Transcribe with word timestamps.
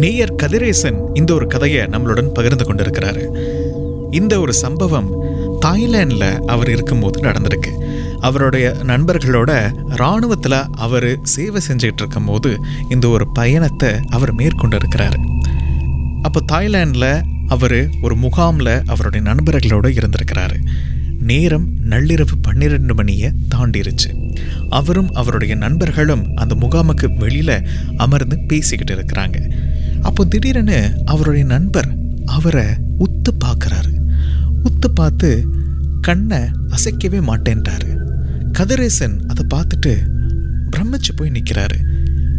நேயர் 0.00 0.34
கதிரேசன் 0.42 0.98
இந்த 1.14 1.34
ஒரு 1.34 1.46
கதையை 1.46 1.82
நம்மளுடன் 1.84 2.34
பகிர்ந்து 2.34 2.64
கொண்டிருக்கிறாரு. 2.64 3.24
இந்த 4.10 4.40
ஒரு 4.40 4.52
சம்பவம் 4.52 5.08
தாய்லாண்டில் 5.66 6.38
அவர் 6.38 6.70
இருக்கும்போது 6.70 7.20
நடந்திருக்கு. 7.20 7.72
அவருடைய 8.20 8.66
நண்பர்களோட 8.82 9.50
இராணுவத்தில் 9.94 10.56
அவர் 10.72 11.08
சேவை 11.22 11.60
செஞ்சுக்கிட்டு 11.68 12.02
இருக்கும்போது 12.02 12.50
இந்த 12.88 13.08
ஒரு 13.08 13.26
பயணத்தை 13.32 13.90
அவர் 14.08 14.34
மேற்கொண்டிருக்கிறாரு. 14.34 15.18
அப்போ 16.22 16.40
தாய்லாண்டில் 16.52 17.22
அவர் 17.48 17.78
ஒரு 18.02 18.16
முகாமில் 18.16 18.74
அவருடைய 18.86 19.22
நண்பர்களோடு 19.30 19.88
இருந்திருக்கிறாரு. 19.98 20.58
நேரம் 21.20 21.66
நள்ளிரவு 21.90 22.34
பன்னிரெண்டு 22.42 22.94
மணியை 22.94 23.30
தாண்டிருச்சு. 23.54 24.10
அவரும் 24.68 25.10
அவருடைய 25.12 25.54
நண்பர்களும் 25.54 26.24
அந்த 26.34 26.54
முகாமுக்கு 26.54 27.16
வெளியில் 27.16 27.68
அமர்ந்து 27.96 28.38
பேசிக்கிட்டு 28.48 28.94
இருக்கிறாங்க. 28.94 29.38
அப்போ 30.02 30.24
திடீரென 30.24 30.92
அவருடைய 31.04 31.44
நண்பர் 31.44 31.96
அவரை 32.24 32.66
உத்து 32.98 33.30
பார்க்குறாரு. 33.44 33.92
உத்து 34.64 34.88
பார்த்து 34.94 35.48
கண்ணை 36.00 36.38
அசைக்கவே 36.68 37.20
மாட்டேன்றாரு 37.20 37.98
கதிரேசன் 38.52 39.26
அதை 39.26 39.46
பார்த்துட்டு 39.54 39.96
பிரமிச்சு 40.76 41.12
போய் 41.16 41.30
நிற்கிறாரு 41.30 41.78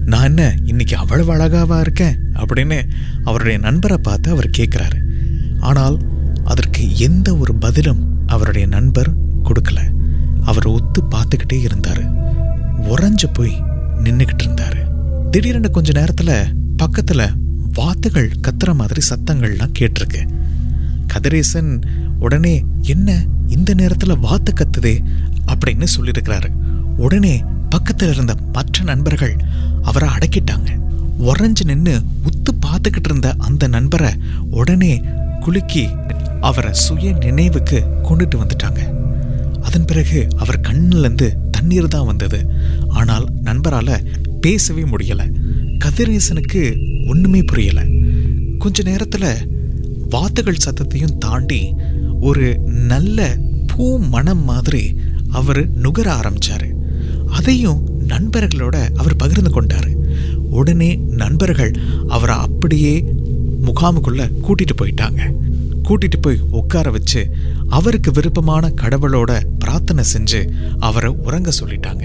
நான் 0.06 0.23
என்ன 0.23 0.56
இன்னைக்கு 0.64 0.98
அவ்வளவு 0.98 1.36
அழகாவா 1.36 1.80
இருக்கேன்? 1.80 2.16
அப்படின்னு 2.34 2.84
அவருடைய 3.23 3.58
நண்பரை 3.58 3.98
பார்த்து 3.98 4.31
அவர் 4.31 4.50
கேட்குறாரு 4.58 4.98
ஆனால் 5.59 5.98
அதற்கு 6.44 6.98
எந்த 6.98 7.38
ஒரு 7.38 7.56
பதிலும் 7.56 8.20
அவருடைய 8.25 8.68
நண்பர் 8.68 9.09
கொடுக்கல. 9.44 9.80
அவர் 10.42 10.68
ஒத்து 10.68 11.02
பார்த்துக்கிட்டே 11.03 11.53
இருந்தாரு. 11.53 12.03
உறைஞ்சு 12.84 13.28
போய் 13.34 13.64
நின்றுக்கிட்டு 14.03 14.44
இருந்தாரு. 14.44 14.81
திடீரென 15.30 15.68
கொஞ்ச 15.68 16.03
நேரத்துல 16.03 16.44
பக்கத்துல 16.84 17.41
வாத்துகள் 17.73 18.31
கத்துற 18.47 18.73
மாதிரி 18.73 19.02
சத்தங்கள்லாம் 19.09 19.73
கேட்டிருக்கு. 19.80 20.27
கதிரேசன் 21.08 21.81
உடனே 22.19 22.66
என்ன 22.81 23.25
இந்த 23.47 23.75
நேரத்துல 23.75 24.19
வாத்து 24.19 24.53
கத்துதே? 24.53 25.03
அப்படின்னு 25.47 25.88
சொல்லியிருக்கிறாரு. 25.97 26.50
உடனே 26.97 27.44
பக்கத்துல 27.75 28.09
இருந்த 28.09 28.36
மற்ற 28.53 28.83
நண்பர்கள் 28.83 29.36
அவரை 29.81 30.09
அடக்கிட்டாங்க. 30.09 30.80
உறைஞ்சு 31.19 31.63
நின்று 31.63 32.00
உத்து 32.00 32.66
பார்த்துக்கிட்டு 32.66 33.05
இருந்த 33.05 33.36
அந்த 33.38 33.67
நண்பரை 33.67 34.13
உடனே 34.50 35.02
குலுக்கி 35.39 35.89
அவரை 36.41 36.73
சுய 36.73 37.11
நினைவுக்கு 37.11 37.83
கொண்டுட்டு 38.03 38.35
வந்துட்டாங்க. 38.35 38.80
அதன் 39.61 39.85
பிறகு 39.85 40.28
அவர் 40.38 40.59
கண்ணிலேருந்து 40.59 41.35
தண்ணீர் 41.52 41.88
தான் 41.88 42.06
வந்தது. 42.06 42.52
ஆனால் 42.88 43.25
நண்பரால 43.44 44.06
பேசவே 44.41 44.81
முடியல. 44.81 45.31
கதிரேசனுக்கு 45.84 46.62
ஒண்ணுமே 47.08 47.44
புரியல. 47.44 47.86
கொஞ்ச 48.58 48.84
நேரத்துல 48.84 49.36
வாத்துகள் 50.09 50.64
சத்தத்தையும் 50.66 51.18
தாண்டி 51.18 51.74
ஒரு 52.19 52.59
நல்ல 52.66 53.38
பூ 53.68 54.00
மனம் 54.00 54.44
மாதிரி 54.44 54.96
அவர் 55.30 55.70
நுகர 55.70 56.14
ஆரம்பிச்சாரு. 56.14 56.70
அதையும் 57.28 57.90
நண்பர்களோட 58.08 58.94
அவர் 58.96 59.16
பகிர்ந்து 59.16 59.62
கொண்டாரு. 59.62 59.94
உடனே 60.36 60.96
நண்பர்கள் 60.96 61.72
அவரை 62.08 62.36
அப்படியே 62.36 63.06
முகாமுக்குள்ளே 63.66 64.31
கூட்டிட்டு 64.41 64.75
போயிட்டாங்க. 64.81 65.22
கூட்டிட்டு 65.84 66.22
போய் 66.22 66.40
உட்கார 66.52 66.91
வச்சு 66.91 67.30
அவருக்கு 67.70 68.12
விருப்பமான 68.12 68.70
கடவுளோட 68.70 69.44
பிரார்த்தனை 69.59 70.03
செஞ்சு 70.14 70.50
அவரை 70.80 71.12
உறங்க 71.12 71.52
சொல்லிட்டாங்க. 71.59 72.03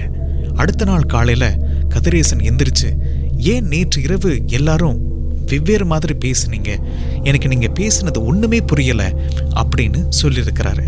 அடுத்த 0.55 0.85
நாள் 0.85 1.03
காலையில 1.03 1.59
கதிரேசன் 1.89 2.39
எந்திரிச்சு 2.39 3.06
ஏன் 3.37 3.65
நேற்று 3.65 4.03
இரவு 4.03 4.43
எல்லாரும் 4.47 4.99
வெவ்வேறு 5.47 5.87
மாதிரி 5.87 6.15
பேசுனீங்க? 6.25 6.79
எனக்கு 7.25 7.49
நீங்கள் 7.49 7.73
பேசுனது 7.73 8.25
ஒன்றுமே 8.25 8.59
புரியலை 8.59 9.17
அப்படின்னு 9.55 10.09
சொல்லியிருக்கிறாரு. 10.23 10.87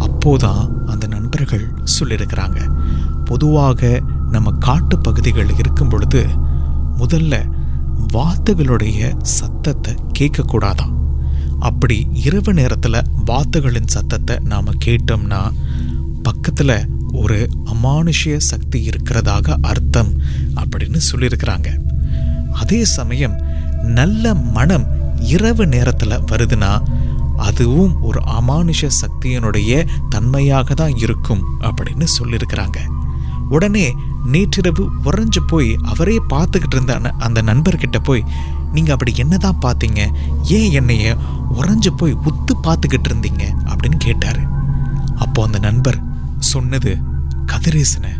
அப்போதான் 0.00 0.68
அந்த 0.86 1.06
நண்பர்கள் 1.06 1.66
சொல்லியிருக்கிறாங்க. 2.00 2.70
பொதுவாக 3.24 4.00
நம்ம 4.30 4.50
காட்டு 4.50 4.98
பகுதிகள் 4.98 5.50
இருக்கும் 5.58 5.88
பொழுது 5.88 6.26
முதல்ல 6.98 7.50
வாத்துகளுடைய 8.12 9.14
சத்தத்தை 9.20 9.94
கேட்கக்கூடாதாம் 10.18 10.96
அப்படி 11.58 12.08
இரவு 12.12 12.54
நேரத்தில் 12.54 13.02
வாத்துகளின் 13.24 13.86
சத்தத்தை 13.86 14.36
நாம் 14.44 14.64
கேட்டோம்னா 14.84 15.52
பக்கத்தில் 16.22 16.97
ஒரு 17.12 17.48
அமானுஷ்ய 17.64 18.36
சக்தி 18.36 18.88
இருக்கிறதாக 18.88 19.56
அர்த்தம் 19.62 20.12
அப்படின்னு 20.54 21.00
சொல்லியிருக்கிறாங்க. 21.12 21.78
அதே 22.52 22.84
சமயம் 22.84 23.40
நல்ல 23.82 24.34
மனம் 24.34 24.86
இரவு 25.20 25.66
நேரத்தில் 25.66 26.22
வருதுன்னா 26.22 26.82
அதுவும் 27.36 28.02
ஒரு 28.02 28.20
அமானுஷ 28.20 28.90
சக்தியினுடைய 29.00 29.86
தன்மையாக 30.08 30.74
தான் 30.74 30.96
இருக்கும் 30.96 31.42
அப்படின்னு 31.60 32.04
சொல்லியிருக்கிறாங்க. 32.22 32.76
உடனே 33.48 33.94
நேற்றிரவு 34.24 34.90
உறைஞ்சு 35.04 35.40
போய் 35.46 35.78
அவரே 35.82 36.20
பார்த்துக்கிட்டு 36.30 36.72
இருந்த 36.72 36.94
அந்த- 36.94 37.14
அந்த 37.18 37.42
நண்பர்கிட்ட 37.42 37.98
போய் 38.02 38.24
நீங்கள் 38.72 38.92
அப்படி 38.92 39.12
என்னதான் 39.16 39.58
பார்த்தீங்க? 39.62 40.12
ஏன் 40.42 40.72
என்னைய 40.72 41.16
உறைஞ்சு 41.54 41.88
போய் 41.96 42.14
உத்து 42.14 42.54
பார்த்துக்கிட்டு 42.62 43.08
இருந்தீங்க? 43.08 43.42
அப்படின்னு 43.66 43.96
கேட்டாரு. 43.98 44.40
அப்போ 45.16 45.44
அந்த 45.44 45.58
நண்பர் 45.58 46.07
சொன்னது 46.52 46.92
கதிரேசனை 47.46 48.12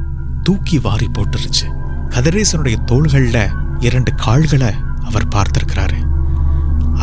தூக்கி 0.43 0.79
வாரி 0.79 1.09
போட்டுருச்சு. 1.13 1.67
கதிரேசனுடைய 2.09 2.77
தோள்களில் 2.85 3.53
இரண்டு 3.79 4.11
கால்களை 4.15 4.71
அவர் 5.05 5.33
பார்த்துருக்கிறாரு. 5.35 5.99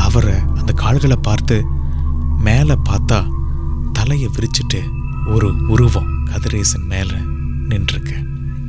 அவரை 0.06 0.38
அந்த 0.56 0.72
கால்களை 0.76 1.18
பார்த்து 1.22 1.58
மேலே 2.40 2.76
பார்த்தா 2.90 3.20
தலையை 3.94 4.30
விரிச்சிட்டு 4.36 4.82
ஒரு 5.28 5.50
உருவம் 5.68 6.12
கதிரேசன் 6.26 6.88
மேலே 6.88 7.20
நின்றுருக்கு. 7.70 8.18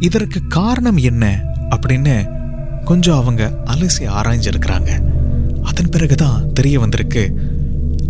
இதற்கு 0.00 0.40
காரணம் 0.46 1.00
என்ன 1.10 1.24
அப்படின்னு 1.74 2.14
கொஞ்சம் 2.84 3.18
அவங்க 3.18 3.44
அலசி 3.64 4.04
ஆராய்ஞ்சிருக்கிறாங்க. 4.18 4.90
அதன் 5.62 5.90
பிறகு 5.90 6.14
தான் 6.14 6.44
தெரிய 6.52 6.76
வந்திருக்கு. 6.80 7.24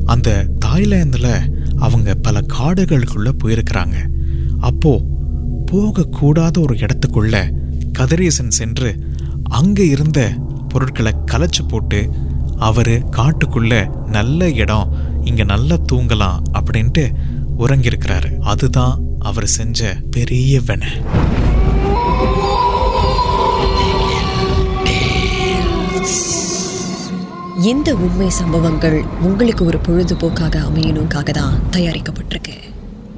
அந்த 0.06 0.30
தாய்லாந்தில் 0.58 1.32
அவங்க 1.76 2.10
பல 2.14 2.40
காடுகளுக்குள்ள 2.56 3.30
போயிருக்கிறாங்க. 3.42 3.96
அப்போ 4.60 4.92
போகக்கூடாத 5.70 6.60
ஒரு 6.60 6.74
இடத்துக்குள்ள 6.74 7.36
கதிரேசன் 7.92 8.56
சென்று 8.58 8.90
அங்கே 9.42 9.86
இருந்த 9.86 10.20
பொருட்களை 10.68 11.12
கலைச்சு 11.32 11.62
போட்டு 11.68 12.00
அவர் 12.56 12.94
காட்டுக்குள்ள 13.16 13.72
நல்ல 14.06 14.50
இடம் 14.50 14.92
இங்கே 15.24 15.44
நல்லா 15.44 15.76
தூங்கலாம் 15.92 16.42
அப்படின்ட்டு 16.58 17.04
உறங்கியிருக்கிறாரு. 17.58 18.38
அதுதான் 18.38 19.02
அவர் 19.18 19.46
செஞ்ச 19.46 19.94
பெரிய 20.10 20.60
வென. 20.60 20.84
இந்த 27.70 27.94
உண்மை 27.94 28.30
சம்பவங்கள் 28.30 29.04
உங்களுக்கு 29.22 29.64
ஒரு 29.64 29.78
பொழுதுபோக்காக 29.86 30.56
அமையணுக்காக 30.68 31.30
தான் 31.30 31.60
தயாரிக்கப்பட்டிருக்கு. 31.70 32.56